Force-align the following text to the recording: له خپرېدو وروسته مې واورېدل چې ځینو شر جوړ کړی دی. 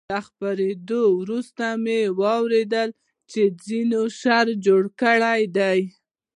له 0.11 0.19
خپرېدو 0.27 1.01
وروسته 1.21 1.65
مې 1.83 2.01
واورېدل 2.19 2.89
چې 3.31 3.41
ځینو 3.65 4.01
شر 4.19 4.45
جوړ 4.65 4.83
کړی 5.01 5.41
دی. 5.57 5.79